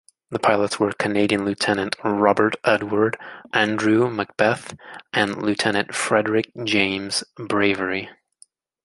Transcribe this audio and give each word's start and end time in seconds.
The 0.31 0.39
pilots 0.39 0.79
were 0.79 0.93
Canadian 0.93 1.45
Lieutenant 1.45 1.95
Robert 2.03 2.55
Edward 2.65 3.19
Andrew 3.53 4.09
MacBeth 4.09 4.75
and 5.13 5.39
Lieutenant 5.43 5.93
Frederick 5.93 6.51
James 6.63 7.23
Bravery. 7.35 8.09